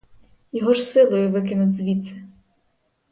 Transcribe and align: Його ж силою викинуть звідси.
Його 0.51 0.73
ж 0.73 0.83
силою 0.83 1.29
викинуть 1.31 1.73
звідси. 1.73 2.21